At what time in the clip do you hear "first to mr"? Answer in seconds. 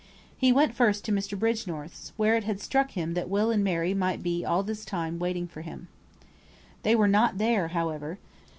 0.73-1.37